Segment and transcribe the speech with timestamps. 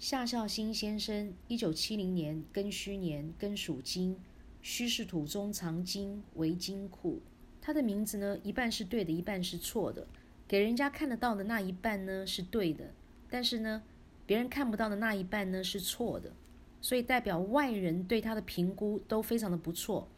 [0.00, 4.16] 夏孝兴先生，一九七零年庚戌年庚属金，
[4.62, 7.20] 戌是土中藏金为金库。
[7.60, 10.06] 他的名字呢，一半是对的，一半是错的。
[10.48, 12.94] 给人家看得到的那一半呢是对的，
[13.28, 13.82] 但是呢，
[14.24, 16.32] 别人看不到的那一半呢是错的。
[16.80, 20.08] 所以代表外人对他的评估都非常的不错，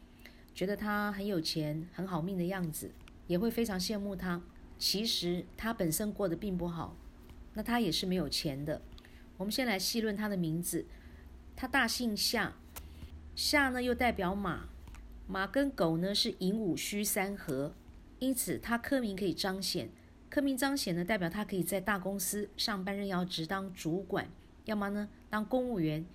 [0.55, 2.93] 觉得他很有钱、很好命的样子，
[3.27, 4.41] 也会非常羡慕他。
[4.79, 6.96] 其实他本身过得并不好，
[7.55, 8.80] 那他也是没有钱的。
[9.43, 10.87] 我们先来细论他的名字，
[11.57, 12.53] 他大姓夏，
[13.35, 14.69] 夏呢又代表马，
[15.27, 17.75] 马跟狗呢是寅午戌三合，
[18.21, 19.91] 因此他科名可以彰显，
[20.31, 24.31] 科名彰显呢代表他可以在大公司上班任要职当主管，
[24.64, 26.07] 要么呢当公务员，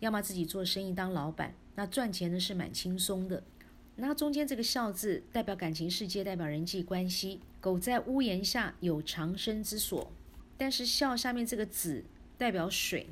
[0.00, 3.42] 要么自己做生意当老板，那赚钱呢是蛮轻松的。
[3.96, 10.12] 那中间这个孝字代表感情世界，代表人际关系，狗在屋檐下有藏身之所，
[10.58, 12.04] 但是孝下面这个子。
[12.36, 13.06] 代表水，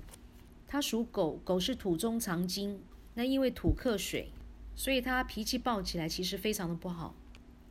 [0.67, 2.81] 它属狗，狗是土中藏金。
[3.15, 4.31] 那因为土克水，
[4.75, 7.15] 所以它脾气暴起来其实非常的不好，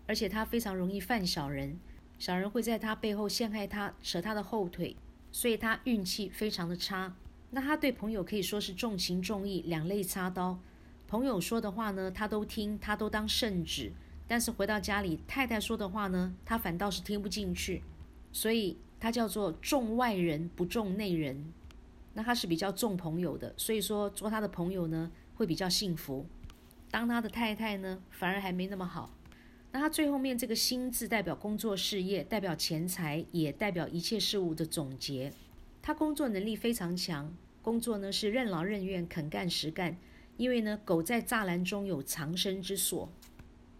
[0.08, 1.80] 而且它非常容易犯小人，
[2.20, 4.96] 小人会在他背后陷害他，扯他的后腿，
[5.32, 7.16] 所以他运气非常的差。
[7.50, 10.60] 那他对朋友可以说是重情重义，两肋插刀。
[11.08, 13.92] 朋友说的话呢，他都听，他都当圣旨。
[14.28, 17.82] 但是回到家里，太太说的话呢，他反倒是听不进去，
[18.32, 18.78] 所以。
[19.02, 21.52] 他叫做重外人不重内人，
[22.14, 26.28] 那他是比较重朋友的，所以说做他的朋友呢会比较幸福，
[26.92, 29.12] 当他的太太呢反而还没那么好。
[29.72, 35.34] 那他最后面这个心字代表工作事业，代表钱财，也代表一切事物的总结。
[35.82, 39.98] 他工作能力非常强，工作呢是任劳任怨、肯干实干。
[40.38, 43.12] 因为呢狗在栅栏中有藏身之所，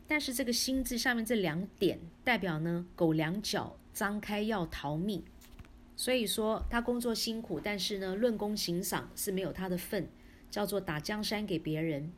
[0.08, 3.78] 但是这个心字上面这两点代表呢狗两脚。
[3.94, 5.24] 张开要逃命，
[5.96, 10.08] 所以说他工作辛苦，但是呢，论功行赏是没有他的份，
[10.50, 12.12] 叫做打江山给别人。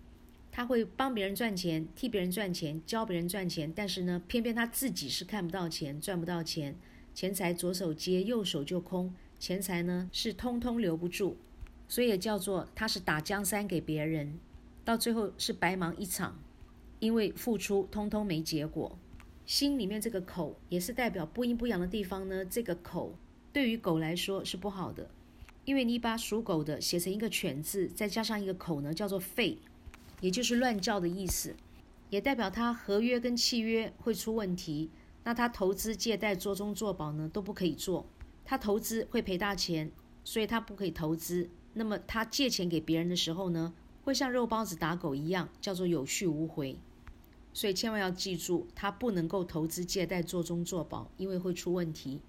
[0.51, 6.75] 他会帮别人赚钱，替别人赚钱，教别人赚钱，但是呢，偏偏他自己是看不到钱，赚不到钱，
[7.15, 11.37] 钱财左手接右手就空，钱财呢是通通留不住，
[11.87, 14.39] 所以也叫做他是打江山给别人，
[14.85, 16.39] 到最后是白忙一场，
[16.99, 18.99] 因为付出通通没结果。
[19.45, 22.45] 心里面这个口也是代表不阴不阳的地方呢。
[22.45, 23.13] 这个口
[23.51, 25.09] 对于狗来说是不好的，
[25.65, 29.57] 因为你把属狗的写成一个犬字，再加上一个口呢，叫做吠，
[30.21, 31.55] 也就是乱叫的意思，
[32.09, 34.89] 也代表他合约跟契约会出问题。
[35.25, 38.05] 那他投资借贷做中做保呢都不可以做，
[38.43, 39.91] 他投资会赔大钱，
[40.23, 41.49] 所以他不可以投资。
[41.73, 43.73] 那么他借钱给别人的时候呢，
[44.03, 46.77] 会像肉包子打狗一样，叫做有去无回。
[47.53, 52.19] 所以千万要记住，他不能够投资借贷做中做保，因为会出问题。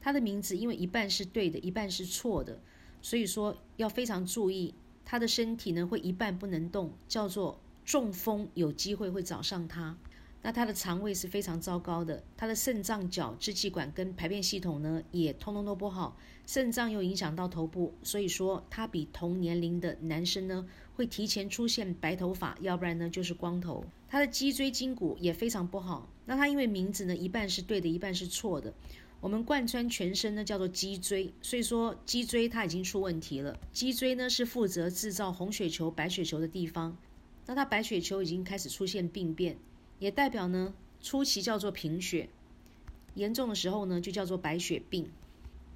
[0.00, 2.60] 他的名字因为一半是对的，一半是错的，
[3.02, 4.74] 所以说要非常注意。
[5.04, 9.98] 他的身体呢会一半不能动，叫做中风，有机会会找上他。
[10.42, 16.16] 那他的肠胃是非常糟糕的，他的肾脏、脚、支气管跟排便系统呢也通通都不好，
[16.46, 23.84] 肾脏又影响到头部，所以说他比同年龄的男生呢会提前出现白头发，要不然呢就是光头。
[24.10, 28.74] 他的脊椎筋骨也非常不好，那他因为名字呢一半是对的，一半是错的，
[29.20, 33.56] 我们贯穿全身呢叫做脊椎，所以说脊椎它已经出问题了。
[33.72, 36.96] 脊椎呢是负责制造红血球、白血球的地方，
[37.46, 39.56] 那他白血球已经开始出现病变。
[40.00, 42.30] 也代表呢，初期叫做贫血，
[43.14, 45.08] 严重的时候呢就叫做白血病，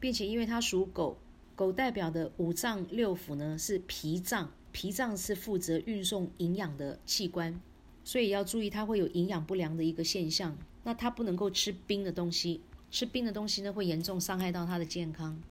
[0.00, 1.18] 并且因为它属狗，
[1.54, 7.60] 狗代表的五脏六腑呢是脾脏，脾脏是负责运送营养的器官，
[8.04, 10.56] 所以要注意它会有营养不良的一个现象。
[10.84, 12.60] 那它不能够吃冰的东西，
[12.90, 15.40] 吃冰的东西呢会严重伤害到它的健康。